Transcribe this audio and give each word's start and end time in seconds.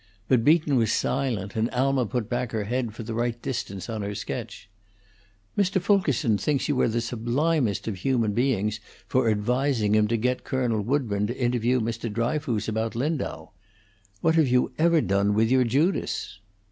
But 0.27 0.43
Beaton 0.43 0.77
was 0.77 0.91
silent, 0.91 1.55
and 1.55 1.69
Alma 1.69 2.07
put 2.07 2.27
back 2.27 2.53
her 2.53 2.63
head 2.63 2.95
for 2.95 3.03
the 3.03 3.13
right 3.13 3.39
distance 3.39 3.87
on 3.87 4.01
her 4.01 4.15
sketch. 4.15 4.67
"Mr. 5.55 5.79
Fulkerson 5.79 6.39
thinks 6.39 6.67
you 6.67 6.81
are 6.81 6.87
the 6.87 7.01
sublimest 7.01 7.87
of 7.87 7.97
human 7.97 8.31
beings 8.33 8.79
for 9.05 9.29
advising 9.29 9.93
him 9.93 10.07
to 10.07 10.17
get 10.17 10.43
Colonel 10.43 10.81
Woodburn 10.81 11.27
to 11.27 11.37
interview 11.37 11.79
Mr. 11.79 12.11
Dryfoos 12.11 12.67
about 12.67 12.95
Lindau. 12.95 13.49
What 14.21 14.33
have 14.33 14.47
you 14.47 14.71
ever 14.79 15.01
done 15.01 15.35
with 15.35 15.51
your 15.51 15.65
Judas?" 15.65 16.39